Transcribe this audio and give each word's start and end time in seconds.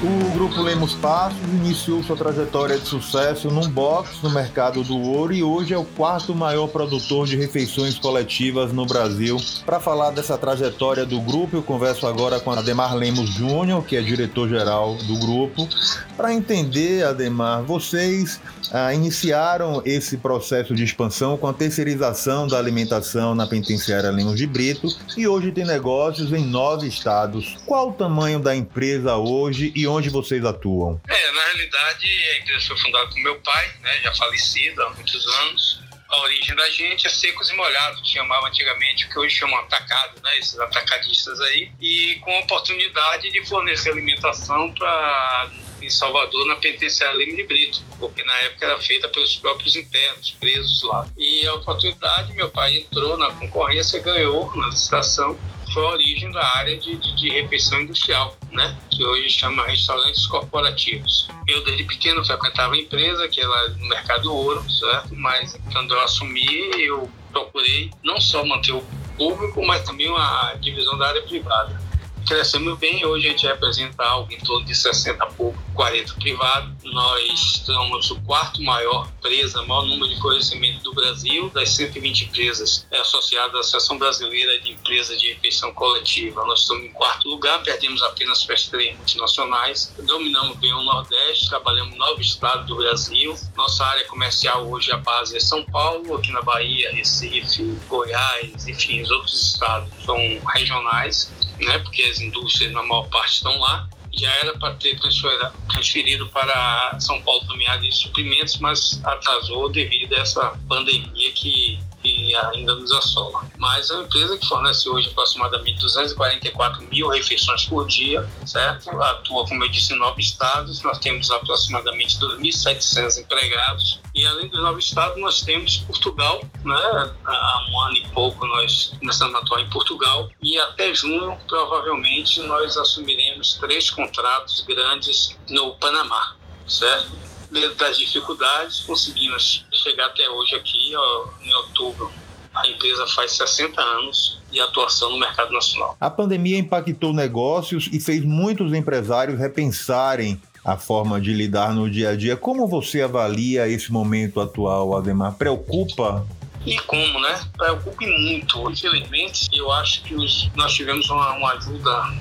O 0.00 0.27
Grupo 0.38 0.62
Lemos 0.62 0.94
Passos 0.94 1.36
iniciou 1.52 2.00
sua 2.04 2.16
trajetória 2.16 2.78
de 2.78 2.86
sucesso 2.86 3.50
num 3.50 3.68
box 3.68 4.22
no 4.22 4.30
mercado 4.30 4.84
do 4.84 4.96
ouro 4.96 5.32
e 5.32 5.42
hoje 5.42 5.74
é 5.74 5.76
o 5.76 5.84
quarto 5.84 6.32
maior 6.32 6.68
produtor 6.68 7.26
de 7.26 7.36
refeições 7.36 7.98
coletivas 7.98 8.72
no 8.72 8.86
Brasil. 8.86 9.36
Para 9.66 9.80
falar 9.80 10.12
dessa 10.12 10.38
trajetória 10.38 11.04
do 11.04 11.20
grupo, 11.20 11.56
eu 11.56 11.62
converso 11.64 12.06
agora 12.06 12.38
com 12.38 12.52
Ademar 12.52 12.94
Lemos 12.94 13.30
Júnior, 13.30 13.84
que 13.84 13.96
é 13.96 14.00
diretor-geral 14.00 14.94
do 15.08 15.18
grupo, 15.18 15.68
para 16.16 16.32
entender, 16.32 17.04
Ademar, 17.04 17.64
vocês 17.64 18.40
ah, 18.72 18.92
iniciaram 18.92 19.80
esse 19.84 20.16
processo 20.16 20.74
de 20.74 20.84
expansão 20.84 21.36
com 21.36 21.46
a 21.46 21.52
terceirização 21.52 22.46
da 22.46 22.58
alimentação 22.58 23.34
na 23.34 23.46
penitenciária 23.46 24.10
Lemos 24.10 24.36
de 24.36 24.46
Brito 24.46 24.88
e 25.16 25.26
hoje 25.26 25.52
tem 25.52 25.64
negócios 25.64 26.32
em 26.32 26.44
nove 26.44 26.86
estados. 26.86 27.56
Qual 27.64 27.90
o 27.90 27.92
tamanho 27.92 28.38
da 28.38 28.54
empresa 28.54 29.16
hoje 29.16 29.72
e 29.74 29.86
onde 29.86 30.10
vocês 30.28 30.44
atuam? 30.44 31.00
É, 31.08 31.32
na 31.32 31.44
realidade, 31.44 32.06
a 32.06 32.38
empresa 32.38 32.66
foi 32.66 32.78
fundada 32.78 33.06
por 33.08 33.18
meu 33.18 33.40
pai, 33.40 33.72
né, 33.80 34.00
já 34.02 34.14
falecido 34.14 34.82
há 34.82 34.90
muitos 34.90 35.26
anos. 35.26 35.80
A 36.08 36.20
origem 36.20 36.56
da 36.56 36.70
gente 36.70 37.06
é 37.06 37.10
secos 37.10 37.50
e 37.50 37.54
molhados, 37.54 38.00
que 38.00 38.08
chamava 38.08 38.48
antigamente, 38.48 39.04
o 39.04 39.08
que 39.10 39.18
hoje 39.18 39.36
chamam 39.36 39.58
atacado, 39.58 40.20
né, 40.22 40.38
esses 40.38 40.58
atacadistas 40.58 41.38
aí, 41.40 41.70
e 41.80 42.16
com 42.22 42.30
a 42.34 42.40
oportunidade 42.40 43.30
de 43.30 43.44
fornecer 43.46 43.90
alimentação 43.90 44.72
para 44.72 45.50
em 45.80 45.90
Salvador, 45.90 46.46
na 46.46 46.56
penitenciária 46.56 47.16
Lima 47.16 47.36
de 47.36 47.44
Brito, 47.44 47.82
porque 47.98 48.22
na 48.24 48.34
época 48.40 48.66
era 48.66 48.78
feita 48.80 49.08
pelos 49.08 49.36
próprios 49.36 49.76
internos, 49.76 50.32
presos 50.32 50.82
lá. 50.82 51.08
E 51.16 51.46
a 51.46 51.54
oportunidade, 51.54 52.32
meu 52.32 52.50
pai 52.50 52.78
entrou 52.78 53.16
na 53.16 53.30
concorrência, 53.32 54.00
ganhou 54.00 54.54
na 54.56 54.68
licitação, 54.68 55.38
foi 55.72 55.84
a 55.84 55.90
origem 55.90 56.30
da 56.30 56.44
área 56.56 56.76
de, 56.76 56.96
de, 56.96 57.16
de, 57.16 57.28
refeição 57.30 57.80
industrial, 57.80 58.36
né? 58.50 58.76
que 58.90 59.04
hoje 59.04 59.30
chama 59.30 59.64
restaurantes 59.66 60.26
corporativos. 60.26 61.28
Eu, 61.46 61.64
desde 61.64 61.84
pequeno, 61.84 62.24
frequentava 62.24 62.74
a 62.74 62.78
empresa, 62.78 63.28
que 63.28 63.40
era 63.40 63.68
no 63.70 63.88
mercado 63.88 64.32
ouro, 64.32 64.68
certo? 64.70 65.14
Mas 65.14 65.58
quando 65.72 65.94
eu 65.94 66.00
assumi, 66.00 66.70
eu 66.78 67.10
procurei 67.30 67.90
não 68.02 68.20
só 68.20 68.44
manter 68.44 68.72
o 68.72 68.84
público, 69.16 69.64
mas 69.64 69.82
também 69.82 70.08
uma 70.08 70.54
divisão 70.54 70.96
da 70.96 71.08
área 71.08 71.22
privada 71.22 71.87
crescemos 72.28 72.78
bem. 72.78 73.04
Hoje 73.06 73.26
a 73.26 73.30
gente 73.30 73.46
representa 73.46 74.04
algo 74.04 74.30
em 74.30 74.38
torno 74.38 74.66
de 74.66 74.74
60 74.74 75.24
público, 75.28 75.64
40 75.74 76.14
privado. 76.14 76.76
Nós 76.84 77.62
somos 77.64 78.10
o 78.10 78.20
quarto 78.20 78.62
maior 78.62 79.08
empresa, 79.18 79.62
maior 79.62 79.86
número 79.86 80.14
de 80.14 80.20
conhecimento 80.20 80.82
do 80.82 80.92
Brasil, 80.92 81.48
das 81.50 81.70
120 81.70 82.26
empresas 82.26 82.86
associadas 82.92 83.54
à 83.54 83.60
Associação 83.60 83.98
Brasileira 83.98 84.60
de 84.60 84.72
Empresas 84.72 85.18
de 85.18 85.28
Refeição 85.32 85.72
Coletiva. 85.72 86.44
Nós 86.44 86.60
estamos 86.60 86.84
em 86.84 86.92
quarto 86.92 87.28
lugar, 87.28 87.62
perdemos 87.62 88.02
apenas 88.02 88.44
para 88.44 88.54
as 88.54 88.66
três 88.66 88.94
multinacionais. 88.96 89.94
Dominamos 89.98 90.58
bem 90.58 90.72
o 90.74 90.82
Nordeste, 90.82 91.48
trabalhamos 91.48 91.94
em 91.94 91.98
nove 91.98 92.20
estados 92.20 92.66
do 92.66 92.76
Brasil. 92.76 93.34
Nossa 93.56 93.84
área 93.86 94.04
comercial 94.06 94.68
hoje, 94.68 94.92
a 94.92 94.98
base 94.98 95.36
é 95.36 95.40
São 95.40 95.64
Paulo, 95.64 96.16
aqui 96.16 96.30
na 96.32 96.42
Bahia, 96.42 96.92
Recife, 96.92 97.62
Goiás, 97.88 98.66
enfim, 98.66 99.00
os 99.00 99.10
outros 99.10 99.52
estados 99.52 99.88
são 100.04 100.16
regionais 100.54 101.30
né, 101.60 101.78
porque 101.78 102.02
as 102.02 102.20
indústrias 102.20 102.72
na 102.72 102.82
maior 102.82 103.08
parte 103.08 103.34
estão 103.34 103.58
lá. 103.58 103.88
Já 104.12 104.30
era 104.36 104.58
para 104.58 104.74
ter 104.74 104.98
transferido 104.98 106.28
para 106.30 106.98
São 106.98 107.20
Paulo 107.22 107.46
também 107.46 107.68
área 107.68 107.82
de 107.82 107.94
suprimentos, 107.94 108.56
mas 108.58 109.00
atrasou 109.04 109.68
devido 109.68 110.14
a 110.14 110.18
essa 110.20 110.58
pandemia 110.66 111.30
que 111.32 111.78
que 112.02 112.34
ainda 112.34 112.74
nos 112.74 112.92
assola. 112.92 113.44
Mas 113.56 113.90
é 113.90 113.94
uma 113.94 114.04
empresa 114.04 114.38
que 114.38 114.46
fornece 114.46 114.88
hoje 114.88 115.08
aproximadamente 115.08 115.80
244 115.80 116.82
mil 116.88 117.08
refeições 117.08 117.64
por 117.64 117.86
dia, 117.86 118.28
certo? 118.46 118.90
Atua, 119.02 119.46
como 119.46 119.64
eu 119.64 119.68
disse, 119.68 119.94
em 119.94 119.98
nove 119.98 120.20
estados. 120.20 120.82
Nós 120.82 120.98
temos 120.98 121.30
aproximadamente 121.30 122.18
2.700 122.18 123.18
empregados. 123.18 124.00
E 124.18 124.26
além 124.26 124.48
dos 124.48 124.60
nove 124.60 124.80
estados, 124.80 125.16
nós 125.20 125.42
temos 125.42 125.76
Portugal, 125.76 126.40
né? 126.64 127.12
Há 127.24 127.66
um 127.70 127.80
ano 127.82 127.96
e 127.98 128.08
pouco 128.08 128.44
nós 128.44 128.92
começamos 128.98 129.32
a 129.36 129.38
atuar 129.38 129.60
em 129.60 129.70
Portugal. 129.70 130.28
E 130.42 130.58
até 130.58 130.92
junho, 130.92 131.38
provavelmente, 131.46 132.40
nós 132.40 132.76
assumiremos 132.76 133.54
três 133.60 133.90
contratos 133.90 134.64
grandes 134.66 135.38
no 135.48 135.76
Panamá, 135.76 136.34
certo? 136.66 137.28
dentro 137.50 137.76
das 137.76 137.96
dificuldades, 137.96 138.80
conseguimos 138.80 139.64
chegar 139.72 140.06
até 140.06 140.28
hoje 140.28 140.56
aqui, 140.56 140.92
ó, 140.96 141.28
em 141.40 141.54
outubro. 141.54 142.10
A 142.54 142.66
empresa 142.68 143.06
faz 143.14 143.32
60 143.32 143.80
anos 143.80 144.38
de 144.50 144.60
atuação 144.60 145.10
no 145.10 145.18
mercado 145.18 145.52
nacional. 145.52 145.96
A 146.00 146.10
pandemia 146.10 146.58
impactou 146.58 147.12
negócios 147.12 147.88
e 147.92 148.00
fez 148.00 148.24
muitos 148.24 148.74
empresários 148.74 149.38
repensarem 149.38 150.40
a 150.64 150.76
forma 150.76 151.20
de 151.20 151.32
lidar 151.32 151.74
no 151.74 151.90
dia 151.90 152.10
a 152.10 152.16
dia. 152.16 152.36
Como 152.36 152.66
você 152.66 153.02
avalia 153.02 153.68
esse 153.68 153.92
momento 153.92 154.40
atual, 154.40 154.96
Ademar? 154.96 155.34
Preocupa 155.34 156.26
e 156.66 156.78
como, 156.80 157.20
né? 157.20 157.40
Preocupa 157.56 158.04
muito. 158.04 158.70
Infelizmente, 158.70 159.48
eu 159.52 159.72
acho 159.72 160.02
que 160.02 160.14
os, 160.14 160.50
nós 160.54 160.74
tivemos 160.74 161.08
uma, 161.08 161.32
uma 161.32 161.52
ajuda 161.52 162.12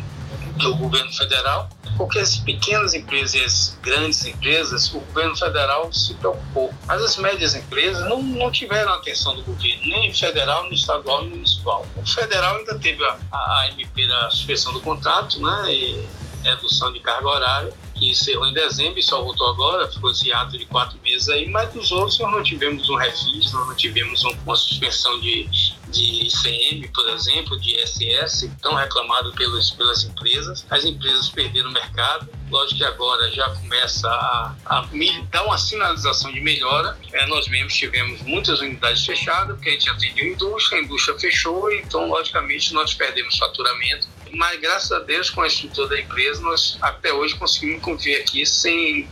do 0.57 0.75
governo 0.75 1.11
federal, 1.11 1.69
porque 1.97 2.19
as 2.19 2.37
pequenas 2.37 2.93
empresas 2.93 3.33
e 3.35 3.43
as 3.43 3.77
grandes 3.81 4.25
empresas, 4.25 4.93
o 4.93 4.99
governo 4.99 5.35
federal 5.35 5.91
se 5.91 6.13
preocupou. 6.15 6.73
Mas 6.87 7.01
as 7.01 7.17
médias 7.17 7.55
empresas 7.55 8.07
não, 8.07 8.21
não 8.21 8.51
tiveram 8.51 8.93
atenção 8.93 9.35
do 9.35 9.43
governo, 9.43 9.81
nem 9.83 10.13
federal, 10.13 10.63
nem 10.63 10.73
estadual, 10.73 11.21
nem 11.23 11.31
municipal. 11.31 11.85
O 11.95 12.05
federal 12.05 12.57
ainda 12.57 12.77
teve 12.79 13.03
a, 13.03 13.17
a 13.31 13.69
MP 13.71 14.07
da 14.07 14.29
suspensão 14.29 14.73
do 14.73 14.81
contrato, 14.81 15.41
né, 15.41 15.73
e 15.73 16.07
redução 16.43 16.91
de 16.93 16.99
carga 16.99 17.27
horária, 17.27 17.73
que 17.97 18.11
encerrou 18.11 18.47
em 18.47 18.53
dezembro 18.53 18.99
e 18.99 19.03
só 19.03 19.21
voltou 19.21 19.49
agora, 19.49 19.91
ficou 19.91 20.11
esse 20.11 20.31
ato 20.31 20.57
de 20.57 20.65
quatro 20.65 20.99
meses 21.03 21.27
aí, 21.29 21.47
mas 21.49 21.73
dos 21.73 21.91
outros 21.91 22.19
nós 22.19 22.31
não 22.31 22.43
tivemos 22.43 22.89
um 22.89 22.95
refis, 22.95 23.51
nós 23.51 23.67
não 23.67 23.75
tivemos 23.75 24.23
uma 24.23 24.55
suspensão 24.55 25.19
de, 25.19 25.49
de 25.89 26.27
ICM, 26.27 26.87
por 26.93 27.07
exemplo, 27.09 27.59
de 27.59 27.75
ISS, 27.81 28.49
tão 28.61 28.75
reclamado 28.75 29.31
pelas, 29.33 29.71
pelas 29.71 30.03
empresas. 30.03 30.65
As 30.69 30.85
empresas 30.85 31.29
perderam 31.29 31.69
o 31.69 31.73
mercado, 31.73 32.29
lógico 32.49 32.77
que 32.77 32.85
agora 32.85 33.31
já 33.31 33.49
começa 33.49 34.07
a, 34.07 34.55
a 34.65 34.89
dar 35.31 35.43
uma 35.45 35.57
sinalização 35.57 36.31
de 36.31 36.39
melhora. 36.39 36.97
É, 37.13 37.25
nós 37.27 37.47
mesmos 37.47 37.73
tivemos 37.73 38.21
muitas 38.21 38.59
unidades 38.61 39.05
fechadas, 39.05 39.55
porque 39.55 39.69
a 39.69 39.73
gente 39.73 39.89
atendeu 39.89 40.25
a 40.25 40.29
indústria, 40.29 40.79
a 40.79 40.83
indústria 40.83 41.19
fechou, 41.19 41.71
então, 41.71 42.07
logicamente, 42.07 42.73
nós 42.73 42.93
perdemos 42.93 43.37
faturamento 43.37 44.07
mas 44.37 44.59
graças 44.59 44.91
a 44.91 44.99
Deus, 44.99 45.31
com 45.31 45.41
a 45.41 45.47
estrutura 45.47 45.87
da 45.87 45.99
empresa, 45.99 46.41
nós 46.41 46.77
até 46.79 47.11
hoje 47.11 47.35
conseguimos 47.35 47.81
conviver 47.81 48.21
aqui 48.21 48.45
sem 48.45 49.09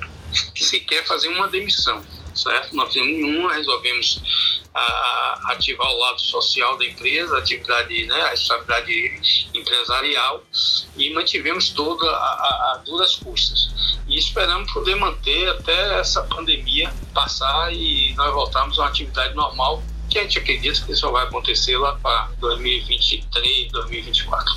sequer 0.56 1.03
fazer 1.03 1.30
uma 1.30 1.47
demissão, 1.47 2.06
certo? 2.36 2.75
Nós 2.75 2.94
fizemos 2.94 3.12
nenhuma, 3.12 3.53
resolvemos 3.53 4.62
a, 4.72 5.52
ativar 5.53 5.88
o 5.88 5.97
lado 5.97 6.22
social 6.22 6.78
da 6.78 6.85
empresa, 6.85 7.35
a 7.35 7.40
atividade, 7.40 8.06
né, 8.06 8.22
a 8.22 8.34
estabilidade 8.35 9.50
empresarial 9.52 10.44
e 10.96 11.12
mantivemos 11.12 11.69
toda 11.69 12.08
a, 12.08 12.74
a 12.74 12.81
duras 12.85 13.16
custas. 13.16 13.97
E 14.08 14.19
esperamos 14.19 14.72
poder 14.72 14.96
manter 14.96 15.50
até 15.50 16.00
essa 16.00 16.22
pandemia 16.24 16.94
passar 17.16 17.74
e 17.74 18.14
nós 18.14 18.31
voltarmos 18.31 18.78
a 18.78 18.84
uma 18.84 18.90
atividade 18.90 19.34
normal 19.34 19.81
que 20.16 20.20
a 20.20 20.22
gente 20.22 20.40
acredita 20.40 20.86
que 20.86 20.94
isso 20.94 21.12
vai 21.12 21.26
acontecer 21.26 21.78
lá 21.78 21.98
para 22.02 22.30
2023, 22.40 23.70
2024. 23.70 24.56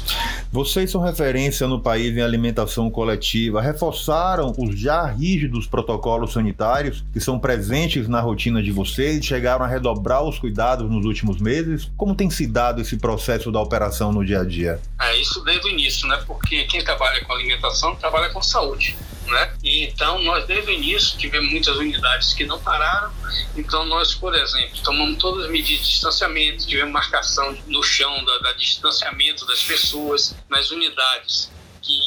Vocês 0.52 0.88
são 0.88 1.00
referência 1.00 1.66
no 1.66 1.80
país 1.80 2.16
em 2.16 2.20
alimentação 2.20 2.88
coletiva, 2.88 3.60
reforçaram 3.60 4.54
os 4.56 4.78
já 4.78 5.04
rígidos 5.04 5.66
protocolos 5.66 6.32
sanitários 6.32 7.04
que 7.12 7.19
são 7.19 7.41
presentes 7.41 8.06
na 8.06 8.20
rotina 8.20 8.62
de 8.62 8.70
vocês, 8.70 9.24
chegaram 9.24 9.64
a 9.64 9.69
redobrar 9.69 10.22
os 10.22 10.38
cuidados 10.38 10.88
nos 10.88 11.04
últimos 11.04 11.41
meses? 11.41 11.90
Como 11.96 12.14
tem 12.14 12.30
se 12.30 12.46
dado 12.46 12.80
esse 12.80 12.96
processo 12.96 13.50
da 13.50 13.60
operação 13.60 14.12
no 14.12 14.25
dia 14.25 14.42
a 14.42 14.44
dia? 14.44 14.80
É 15.00 15.20
isso 15.20 15.42
desde 15.42 15.66
o 15.66 15.70
início, 15.70 16.06
né? 16.06 16.22
Porque 16.25 16.64
quem 16.66 16.84
trabalha 16.84 17.25
com 17.25 17.32
alimentação 17.32 17.96
trabalha 17.96 18.31
com 18.31 18.40
saúde 18.40 18.96
né? 19.28 19.56
E 19.62 19.84
então 19.84 20.22
nós 20.22 20.46
desde 20.46 20.70
o 20.70 20.75
início 20.75 21.19
tivemos 21.19 21.50
muitas 21.50 21.76
unidades 21.76 22.34
que 22.34 22.44
não 22.44 22.60
pararam. 22.60 23.12
Então 23.56 23.84
nós, 23.84 24.14
por 24.14 24.34
exemplo, 24.34 24.78
tomamos 24.82 25.19
todas 25.19 25.44
as 25.44 25.50
medidas 25.50 25.84
de 25.84 25.92
distanciamento, 25.92 26.66
tivemos 26.66 26.92
marcação 26.92 27.56
no 27.66 27.82
chão 27.82 28.25
da, 28.25 28.38
da 28.38 28.52
distanciamento 28.52 29.46
das 29.46 29.62
pessoas 29.62 30.34
nas 30.48 30.70
unidades 30.70 31.50
que 31.82 32.00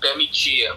permitia 0.00 0.76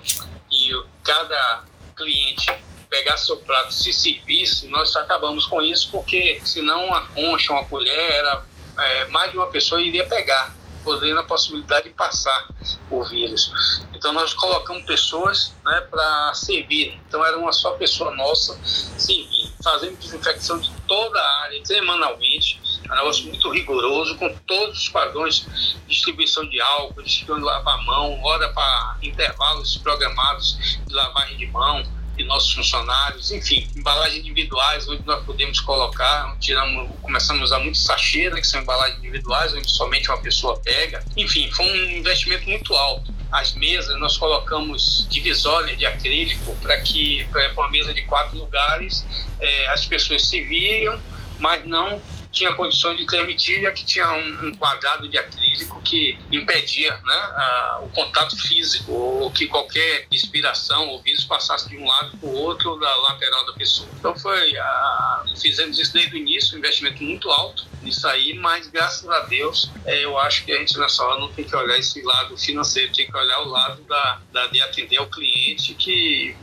que 0.50 0.84
cada 1.04 1.64
cliente 1.96 2.52
pegar 2.90 3.18
seu 3.18 3.38
prato 3.38 3.74
se 3.74 3.92
servisse, 3.92 4.68
nós 4.68 4.96
acabamos 4.96 5.48
com 5.48 5.62
isso 5.64 5.90
porque 5.92 6.40
senão 6.46 6.86
uma 6.86 7.08
concha, 7.08 7.52
uma 7.52 7.66
colher, 7.66 7.98
era, 7.98 8.46
é, 8.78 9.06
mais 9.06 9.32
de 9.32 9.38
uma 9.38 9.48
pessoa 9.48 9.82
iria 9.82 10.06
pegar 10.06 10.54
podendo 10.84 11.20
a 11.20 11.24
possibilidade 11.24 11.90
de 11.90 11.96
passar 11.96 12.48
o 12.90 13.04
vírus. 13.04 13.52
Então 13.94 14.14
nós 14.14 14.34
colocamos 14.34 14.84
pessoas 14.84 15.54
né, 15.66 15.82
para 15.90 16.34
servir. 16.34 17.00
Então 17.08 17.26
era 17.26 17.38
uma 17.38 17.52
só 17.52 17.72
pessoa 17.72 18.14
nossa 18.16 18.60
servir. 18.64 19.52
Fazemos 19.64 20.00
desinfecção 20.00 20.60
de 20.60 20.72
toda 20.88 21.20
a 21.20 21.42
área 21.44 21.66
semanalmente. 21.66 22.62
É 22.88 22.92
um 22.92 22.96
negócio 22.96 23.26
muito 23.28 23.50
rigoroso, 23.50 24.18
com 24.18 24.34
todos 24.46 24.78
os 24.78 24.90
padrões 24.90 25.48
distribuição 25.88 26.48
de 26.50 26.60
álcool, 26.60 27.02
distribuição 27.02 27.40
de 27.40 27.46
lavar 27.46 27.82
mão, 27.86 28.22
hora 28.22 28.52
para 28.54 28.98
intervalos 29.02 29.78
programados 29.78 30.58
de 30.86 30.94
lavagem 30.94 31.38
de 31.38 31.48
mão 31.48 31.84
de 32.16 32.24
nossos 32.26 32.54
funcionários, 32.54 33.32
enfim, 33.32 33.68
embalagens 33.76 34.20
individuais, 34.20 34.88
onde 34.88 35.06
nós 35.06 35.24
podemos 35.26 35.60
colocar, 35.60 36.36
tiramos, 36.40 36.90
começamos 37.02 37.42
a 37.42 37.46
usar 37.46 37.60
muito 37.60 37.78
sachê, 37.78 38.30
né, 38.30 38.40
que 38.40 38.48
são 38.48 38.62
embalagens 38.62 39.00
individuais, 39.00 39.54
onde 39.54 39.70
somente 39.72 40.10
uma 40.10 40.22
pessoa 40.22 40.60
pega. 40.60 41.04
Enfim, 41.18 41.50
foi 41.52 41.66
um 41.66 41.98
investimento 41.98 42.48
muito 42.48 42.74
alto. 42.76 43.14
As 43.32 43.54
mesas, 43.54 44.00
nós 44.00 44.18
colocamos 44.18 45.08
divisórias 45.10 45.78
de 45.78 45.86
acrílico 45.86 46.56
para 46.62 46.80
que, 46.82 47.26
para 47.32 47.52
uma 47.54 47.70
mesa 47.70 47.94
de 47.94 48.04
quatro 48.04 48.38
lugares, 48.38 49.06
é, 49.40 49.68
as 49.70 49.86
pessoas 49.86 50.26
se 50.28 50.42
viam, 50.44 51.00
mas 51.40 51.66
não 51.66 52.00
tinha 52.34 52.54
condições 52.56 52.98
de 52.98 53.06
transmitir, 53.06 53.62
já 53.62 53.72
que 53.72 53.86
tinha 53.86 54.12
um, 54.12 54.48
um 54.48 54.56
quadrado 54.56 55.08
de 55.08 55.18
acrílico 55.18 55.80
que 55.84 56.18
impedia 56.32 56.92
né, 56.92 57.14
a, 57.14 57.80
o 57.84 57.90
contato 57.90 58.36
físico, 58.36 58.92
ou 58.92 59.32
que 59.32 59.48
qualquer 59.48 60.08
inspiração 60.12 60.90
ou 60.90 61.02
vírus 61.02 61.24
passasse 61.24 61.70
de 61.70 61.78
um 61.78 61.86
lado 61.86 62.18
para 62.18 62.28
o 62.28 62.34
outro 62.34 62.76
da 62.80 62.96
lateral 62.96 63.46
da 63.46 63.54
pessoa. 63.54 63.88
Então 64.00 64.18
foi, 64.18 64.58
a, 64.58 65.24
fizemos 65.40 65.78
isso 65.78 65.94
desde 65.94 66.16
o 66.16 66.18
início, 66.18 66.56
um 66.56 66.60
investimento 66.60 67.04
muito 67.04 67.30
alto 67.30 67.66
nisso 67.84 68.08
aí, 68.08 68.34
mas 68.34 68.68
graças 68.68 69.08
a 69.08 69.20
Deus 69.22 69.70
é, 69.86 70.04
eu 70.04 70.18
acho 70.18 70.44
que 70.44 70.52
a 70.52 70.58
gente 70.58 70.78
nessa 70.80 71.04
hora 71.04 71.20
não 71.20 71.32
tem 71.32 71.46
que 71.46 71.56
olhar 71.56 71.78
esse 71.78 72.02
lado 72.02 72.36
financeiro, 72.36 72.92
tem 72.92 73.06
que 73.06 73.16
olhar 73.16 73.42
o 73.42 73.50
lado 73.50 73.84
da, 73.84 74.22
da 74.32 74.48
de 74.48 74.62
atender 74.62 74.98
ao 74.98 75.08
cliente 75.08 75.76
que 75.76 76.36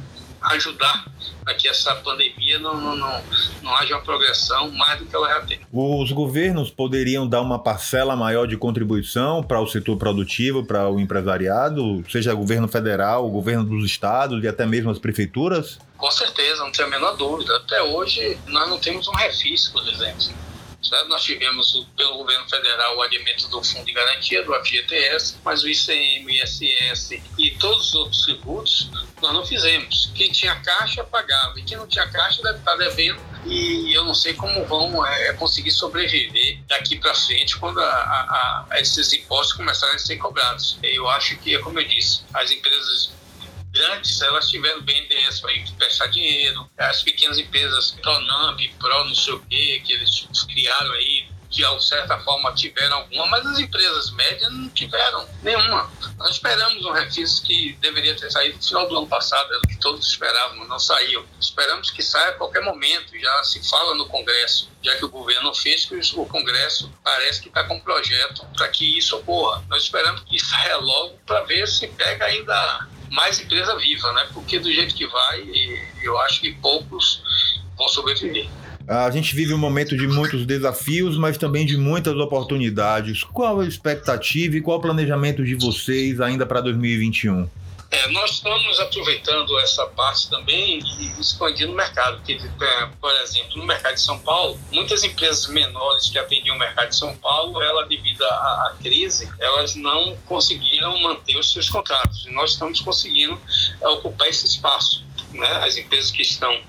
ajudar 0.42 1.04
para 1.44 1.54
que 1.54 1.68
essa 1.68 1.94
pandemia 1.96 2.58
não, 2.58 2.80
não, 2.80 2.96
não, 2.96 3.22
não 3.62 3.74
haja 3.76 3.94
uma 3.94 4.02
progressão 4.02 4.70
mais 4.72 4.98
do 4.98 5.06
que 5.06 5.14
ela 5.14 5.28
já 5.28 5.40
tem. 5.42 5.60
Os 5.72 6.12
governos 6.12 6.70
poderiam 6.70 7.26
dar 7.26 7.40
uma 7.40 7.58
parcela 7.58 8.16
maior 8.16 8.46
de 8.46 8.56
contribuição 8.56 9.42
para 9.42 9.60
o 9.60 9.66
setor 9.66 9.96
produtivo, 9.96 10.64
para 10.64 10.88
o 10.88 11.00
empresariado, 11.00 12.04
seja 12.10 12.34
o 12.34 12.36
governo 12.36 12.68
federal, 12.68 13.28
governo 13.28 13.64
dos 13.64 13.84
estados 13.84 14.42
e 14.42 14.48
até 14.48 14.66
mesmo 14.66 14.90
as 14.90 14.98
prefeituras? 14.98 15.78
Com 15.96 16.10
certeza, 16.10 16.62
não 16.62 16.72
tenho 16.72 16.88
a 16.88 16.90
menor 16.90 17.16
dúvida. 17.16 17.56
Até 17.56 17.82
hoje, 17.82 18.38
nós 18.46 18.68
não 18.68 18.78
temos 18.78 19.06
um 19.08 19.12
refis, 19.12 19.68
por 19.68 19.86
exemplo. 19.86 20.28
Nós 21.08 21.22
tivemos, 21.22 21.86
pelo 21.96 22.18
governo 22.18 22.48
federal, 22.48 22.96
o 22.96 23.02
adiamento 23.02 23.48
do 23.48 23.62
Fundo 23.62 23.84
de 23.84 23.92
Garantia, 23.92 24.42
do 24.42 24.54
FGTS, 24.54 25.36
mas 25.44 25.62
o 25.62 25.68
ICM, 25.68 26.26
ISS 26.42 27.20
e 27.38 27.50
todos 27.58 27.88
os 27.88 27.94
outros 27.94 28.22
tributos 28.24 28.90
nós 29.20 29.32
não 29.34 29.44
fizemos. 29.44 30.10
Quem 30.14 30.32
tinha 30.32 30.54
caixa 30.56 31.04
pagava 31.04 31.58
e 31.60 31.62
quem 31.62 31.76
não 31.76 31.86
tinha 31.86 32.08
caixa 32.08 32.42
deve 32.42 32.58
estar 32.58 32.74
devendo 32.76 33.20
e 33.46 33.92
eu 33.94 34.04
não 34.04 34.14
sei 34.14 34.34
como 34.34 34.64
vão 34.66 35.04
é, 35.06 35.32
conseguir 35.34 35.70
sobreviver 35.70 36.60
daqui 36.66 36.98
para 36.98 37.14
frente 37.14 37.58
quando 37.58 37.80
a, 37.80 37.84
a, 37.84 38.66
a 38.70 38.80
esses 38.80 39.12
impostos 39.12 39.56
começarem 39.56 39.96
a 39.96 39.98
ser 39.98 40.16
cobrados. 40.16 40.78
Eu 40.82 41.08
acho 41.08 41.36
que, 41.38 41.58
como 41.58 41.78
eu 41.78 41.86
disse, 41.86 42.22
as 42.34 42.50
empresas 42.50 43.10
grandes, 43.80 44.20
elas 44.20 44.48
tiveram 44.48 44.82
BNDES 44.82 45.40
para 45.40 45.56
emprestar 45.56 46.10
dinheiro, 46.10 46.68
as 46.76 47.02
pequenas 47.02 47.38
empresas 47.38 47.92
Pronamp, 48.02 48.60
Pro 48.78 49.04
não 49.04 49.14
sei 49.14 49.32
o 49.32 49.40
quê, 49.40 49.82
que 49.84 49.92
eles 49.94 50.26
criaram 50.46 50.92
aí, 50.92 51.26
de 51.50 51.84
certa 51.84 52.18
forma 52.20 52.54
tiveram 52.54 52.98
alguma, 52.98 53.26
mas 53.26 53.44
as 53.46 53.58
empresas 53.58 54.10
médias 54.12 54.52
não 54.52 54.68
tiveram 54.68 55.26
nenhuma. 55.42 55.90
Nós 56.16 56.32
esperamos 56.32 56.84
um 56.84 56.92
refis 56.92 57.40
que 57.40 57.72
deveria 57.80 58.14
ter 58.14 58.30
saído 58.30 58.56
no 58.56 58.62
final 58.62 58.88
do 58.88 58.98
ano 58.98 59.06
passado, 59.08 59.48
era 59.48 59.58
o 59.58 59.68
que 59.68 59.80
todos 59.80 60.06
esperavam, 60.06 60.64
não 60.68 60.78
saiu. 60.78 61.26
Esperamos 61.40 61.90
que 61.90 62.02
saia 62.02 62.30
a 62.30 62.32
qualquer 62.34 62.62
momento, 62.62 63.18
já 63.18 63.44
se 63.44 63.68
fala 63.68 63.94
no 63.94 64.06
Congresso, 64.06 64.70
já 64.82 64.94
que 64.96 65.04
o 65.04 65.08
governo 65.08 65.52
fez, 65.54 65.86
que 65.86 65.96
o 65.96 66.26
Congresso 66.26 66.92
parece 67.02 67.40
que 67.40 67.48
está 67.48 67.64
com 67.64 67.76
um 67.76 67.80
projeto 67.80 68.46
para 68.56 68.68
que 68.68 68.98
isso 68.98 69.16
ocorra. 69.16 69.64
Nós 69.68 69.84
esperamos 69.84 70.22
que 70.22 70.38
saia 70.38 70.76
logo 70.76 71.18
para 71.26 71.42
ver 71.44 71.66
se 71.66 71.88
pega 71.88 72.26
ainda 72.26 72.88
mais 73.10 73.40
empresa 73.40 73.76
viva, 73.78 74.12
né? 74.12 74.28
Porque 74.32 74.58
do 74.58 74.72
jeito 74.72 74.94
que 74.94 75.06
vai, 75.06 75.44
eu 76.02 76.18
acho 76.20 76.40
que 76.40 76.52
poucos 76.54 77.22
vão 77.76 77.88
sobreviver. 77.88 78.46
A 78.86 79.10
gente 79.10 79.36
vive 79.36 79.54
um 79.54 79.58
momento 79.58 79.96
de 79.96 80.08
muitos 80.08 80.44
desafios, 80.44 81.16
mas 81.16 81.38
também 81.38 81.64
de 81.64 81.76
muitas 81.76 82.16
oportunidades. 82.16 83.22
Qual 83.22 83.60
a 83.60 83.66
expectativa 83.66 84.56
e 84.56 84.60
qual 84.60 84.78
o 84.78 84.80
planejamento 84.80 85.44
de 85.44 85.54
vocês 85.54 86.20
ainda 86.20 86.44
para 86.44 86.60
2021? 86.60 87.48
É, 87.92 88.06
nós 88.10 88.30
estamos 88.30 88.78
aproveitando 88.78 89.58
essa 89.58 89.84
parte 89.88 90.30
também 90.30 90.78
e 90.78 91.20
expandindo 91.20 91.72
o 91.72 91.74
mercado. 91.74 92.18
Porque, 92.18 92.34
é, 92.34 92.86
por 93.00 93.12
exemplo, 93.22 93.58
no 93.58 93.66
mercado 93.66 93.94
de 93.94 94.00
São 94.00 94.18
Paulo, 94.20 94.60
muitas 94.70 95.02
empresas 95.02 95.48
menores 95.48 96.08
que 96.08 96.16
atendiam 96.16 96.54
o 96.54 96.58
mercado 96.58 96.90
de 96.90 96.96
São 96.96 97.16
Paulo, 97.16 97.60
ela 97.60 97.84
devido 97.86 98.22
à, 98.22 98.28
à 98.68 98.76
crise, 98.80 99.28
elas 99.40 99.74
não 99.74 100.16
conseguiram 100.26 100.96
manter 101.00 101.36
os 101.36 101.52
seus 101.52 101.68
contratos. 101.68 102.26
E 102.26 102.30
nós 102.30 102.52
estamos 102.52 102.80
conseguindo 102.80 103.40
é, 103.80 103.88
ocupar 103.88 104.28
esse 104.28 104.46
espaço. 104.46 105.04
Né? 105.32 105.48
As 105.64 105.76
empresas 105.76 106.10
que 106.10 106.22
estão 106.22 106.60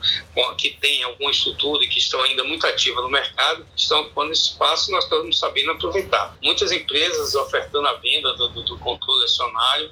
que 0.57 0.71
têm 0.79 1.03
alguma 1.03 1.31
estrutura 1.31 1.83
e 1.83 1.87
que 1.87 1.97
estão 1.99 2.21
ainda 2.21 2.43
muito 2.43 2.65
ativas 2.65 3.03
no 3.03 3.09
mercado 3.09 3.65
estão 3.75 4.01
ocupando 4.01 4.31
esse 4.31 4.49
espaço 4.49 4.89
e 4.89 4.93
nós 4.93 5.03
estamos 5.03 5.37
sabendo 5.37 5.71
aproveitar. 5.71 6.35
Muitas 6.43 6.71
empresas 6.71 7.33
ofertando 7.35 7.87
a 7.87 7.93
venda 7.93 8.33
do, 8.33 8.49
do, 8.49 8.63
do 8.63 8.77
controle 8.77 9.23
acionário 9.23 9.91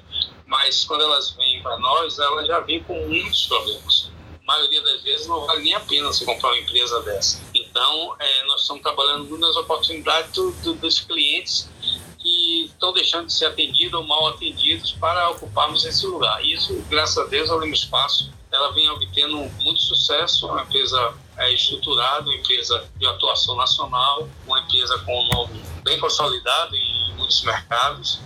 mas 0.50 0.84
quando 0.84 1.02
elas 1.02 1.30
vêm 1.30 1.62
para 1.62 1.78
nós, 1.78 2.18
elas 2.18 2.46
já 2.48 2.58
vêm 2.58 2.82
com 2.82 3.06
muitos 3.06 3.46
problemas. 3.46 4.10
A 4.42 4.52
maioria 4.52 4.82
das 4.82 5.00
vezes 5.02 5.28
não 5.28 5.46
vale 5.46 5.62
nem 5.62 5.74
a 5.74 5.80
pena 5.80 6.08
você 6.08 6.24
comprar 6.24 6.48
uma 6.48 6.58
empresa 6.58 7.00
dessa. 7.02 7.40
Então, 7.54 8.16
é, 8.18 8.44
nós 8.46 8.62
estamos 8.62 8.82
trabalhando 8.82 9.38
nas 9.38 9.56
oportunidades 9.56 10.32
do, 10.32 10.50
do, 10.50 10.74
dos 10.74 10.98
clientes 10.98 11.70
que 12.18 12.64
estão 12.64 12.92
deixando 12.92 13.28
de 13.28 13.32
ser 13.32 13.46
atendidos 13.46 13.94
ou 13.94 14.04
mal 14.04 14.26
atendidos 14.26 14.90
para 14.90 15.30
ocuparmos 15.30 15.84
esse 15.84 16.04
lugar. 16.04 16.44
Isso, 16.44 16.84
graças 16.90 17.16
a 17.16 17.26
Deus, 17.28 17.48
a 17.48 17.56
Lima 17.56 17.72
Espaço 17.72 18.32
ela 18.52 18.72
vem 18.72 18.90
obtendo 18.90 19.36
muito 19.62 19.80
sucesso, 19.80 20.48
uma 20.48 20.62
empresa 20.62 21.14
é, 21.36 21.52
estruturada, 21.52 22.22
uma 22.22 22.34
empresa 22.34 22.84
de 22.96 23.06
atuação 23.06 23.54
nacional, 23.54 24.28
uma 24.44 24.58
empresa 24.60 24.98
com 24.98 25.22
um 25.22 25.28
nome 25.28 25.62
bem 25.84 26.00
consolidado 26.00 26.74
em 26.74 27.14
muitos 27.14 27.44
mercados 27.44 28.20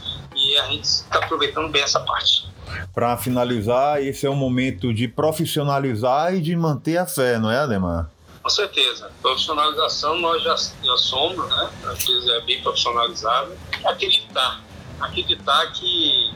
e 0.54 0.58
a 0.58 0.66
gente 0.66 0.84
está 0.84 1.18
aproveitando 1.18 1.68
bem 1.68 1.82
essa 1.82 2.00
parte. 2.00 2.48
Para 2.94 3.16
finalizar, 3.16 4.00
esse 4.00 4.26
é 4.26 4.30
o 4.30 4.34
momento 4.34 4.94
de 4.94 5.08
profissionalizar 5.08 6.34
e 6.34 6.40
de 6.40 6.54
manter 6.56 6.96
a 6.96 7.06
fé, 7.06 7.38
não 7.38 7.50
é, 7.50 7.58
Ademar? 7.58 8.08
Com 8.42 8.48
certeza. 8.48 9.10
Profissionalização 9.22 10.18
nós 10.18 10.42
já, 10.42 10.54
já 10.54 10.96
somos, 10.96 11.48
né? 11.48 11.70
A 11.86 11.92
empresa 11.92 12.32
é 12.32 12.40
bem 12.42 12.62
profissionalizada. 12.62 13.56
Acreditar. 13.84 14.62
Acreditar 15.00 15.72
que 15.72 16.33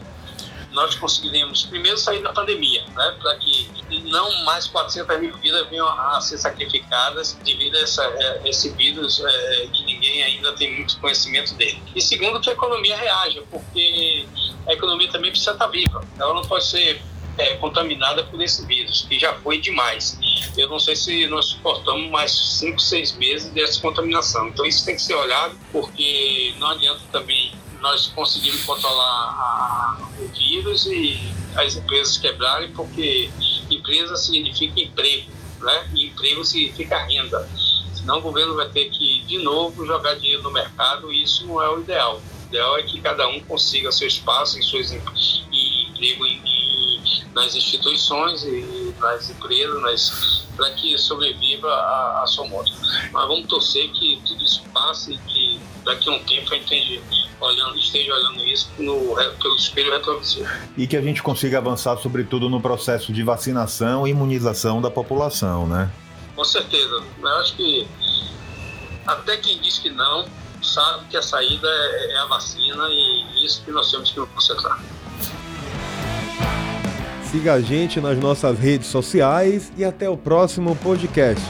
nós 0.79 0.95
conseguiremos 0.95 1.67
primeiro 1.67 1.99
sair 1.99 2.23
da 2.23 2.33
pandemia, 2.33 2.85
né, 2.95 3.17
para 3.21 3.35
que 3.37 3.69
não 4.05 4.45
mais 4.45 4.69
400 4.69 5.21
mil 5.21 5.37
vidas 5.39 5.69
venham 5.69 5.89
a 5.89 6.21
ser 6.21 6.39
sacrificadas 6.39 7.37
devido 7.45 7.77
a 7.77 7.81
essa, 7.81 8.05
é, 8.05 8.49
esse 8.49 8.71
vírus 8.71 9.21
é, 9.21 9.67
que 9.73 9.85
ninguém 9.85 10.23
ainda 10.23 10.53
tem 10.53 10.77
muito 10.77 10.99
conhecimento 11.01 11.55
dele. 11.55 11.83
E 11.97 12.01
segundo, 12.01 12.41
que 12.41 12.51
a 12.51 12.53
economia 12.53 12.97
reaja, 12.97 13.43
porque 13.51 14.25
a 14.69 14.73
economia 14.73 15.11
também 15.11 15.31
precisa 15.31 15.53
estar 15.53 15.67
viva, 15.67 16.01
ela 16.17 16.33
não 16.33 16.43
pode 16.43 16.65
ser 16.65 17.03
é, 17.39 17.57
contaminada 17.57 18.23
por 18.25 18.41
esse 18.41 18.65
vírus, 18.65 19.05
que 19.09 19.19
já 19.19 19.35
foi 19.35 19.59
demais. 19.59 20.19
Eu 20.57 20.69
não 20.69 20.79
sei 20.79 20.95
se 20.95 21.27
nós 21.27 21.47
suportamos 21.47 22.09
mais 22.11 22.31
5, 22.59 22.81
6 22.81 23.13
meses 23.17 23.51
dessa 23.51 23.81
contaminação. 23.81 24.49
Então 24.49 24.65
isso 24.65 24.85
tem 24.85 24.95
que 24.95 25.03
ser 25.03 25.15
olhado, 25.15 25.59
porque 25.73 26.55
não 26.59 26.69
adianta 26.69 27.01
também 27.11 27.53
nós 27.81 28.07
conseguimos 28.07 28.65
controlar 28.65 29.05
a, 29.05 29.99
o 30.21 30.29
vírus 30.29 30.87
e 30.87 31.19
as 31.57 31.77
empresas 31.77 32.17
quebrarem, 32.17 32.73
porque 32.73 33.31
empresa 33.71 34.17
significa 34.17 34.81
emprego, 34.81 35.31
né? 35.61 35.91
E 35.95 36.07
emprego 36.07 36.45
significa 36.45 36.99
renda. 37.05 37.49
Senão 37.95 38.19
o 38.19 38.23
governo 38.23 38.55
vai 38.55 38.69
ter 38.69 38.91
que, 38.91 39.23
de 39.25 39.39
novo, 39.39 39.85
jogar 39.85 40.15
dinheiro 40.15 40.43
no 40.43 40.51
mercado 40.51 41.13
e 41.13 41.23
isso 41.23 41.47
não 41.47 41.61
é 41.63 41.69
o 41.69 41.81
ideal. 41.81 42.21
O 42.45 42.47
ideal 42.49 42.79
é 42.79 42.83
que 42.83 43.01
cada 43.01 43.29
um 43.29 43.41
consiga 43.41 43.93
seu 43.93 44.09
espaço 44.09 44.59
em 44.59 44.63
suas, 44.63 44.91
e 44.93 45.91
emprego 45.91 46.25
em, 46.27 46.41
em, 46.45 47.25
nas 47.35 47.55
instituições 47.55 48.43
e 48.45 48.95
nas 48.99 49.29
empresas, 49.29 50.47
para 50.57 50.71
que 50.73 50.97
sobreviva 50.99 51.69
a, 51.69 52.23
a 52.23 52.27
sua 52.27 52.47
moto. 52.47 52.73
Mas 53.13 53.29
vamos 53.29 53.47
torcer 53.47 53.91
que 53.91 54.21
tudo 54.27 54.43
isso 54.43 54.63
passe 54.73 55.13
e 55.13 55.19
que 55.19 55.48
daqui 55.89 56.09
a 56.09 56.13
um 56.13 56.23
tempo 56.23 56.53
a 56.53 56.57
gente 56.57 57.03
olhando, 57.41 57.79
esteja 57.79 58.13
olhando 58.13 58.45
isso 58.45 58.71
no, 58.79 59.17
pelo 59.41 59.57
espelho 59.57 59.91
retrovisor. 59.93 60.47
E 60.77 60.87
que 60.87 60.97
a 60.97 61.01
gente 61.01 61.23
consiga 61.23 61.59
avançar, 61.59 61.97
sobretudo, 61.97 62.49
no 62.49 62.61
processo 62.61 63.13
de 63.13 63.23
vacinação 63.23 64.07
e 64.07 64.11
imunização 64.11 64.83
da 64.83 64.91
população, 64.91 65.67
né? 65.67 65.91
Com 66.37 66.45
certeza. 66.45 67.03
Eu 67.21 67.29
acho 67.39 67.57
que 67.57 67.89
até 69.07 69.39
quem 69.39 69.59
diz 69.61 69.79
que 69.79 69.91
não, 69.91 70.27
sabe 70.63 71.07
que 71.09 71.17
a 71.17 71.23
saída 71.23 71.67
é, 71.67 72.13
é 72.13 72.19
a 72.19 72.27
vacina 72.27 72.87
e 72.91 73.47
isso 73.47 73.65
que 73.65 73.71
nós 73.71 73.91
temos 73.91 74.11
que 74.11 74.21
nos 74.21 74.29
concentrar. 74.31 74.79
Siga 77.25 77.55
a 77.55 77.61
gente 77.61 78.01
nas 78.01 78.19
nossas 78.19 78.59
redes 78.59 78.89
sociais 78.89 79.73
e 79.77 79.85
até 79.85 80.09
o 80.09 80.17
próximo 80.17 80.77
podcast. 80.77 81.45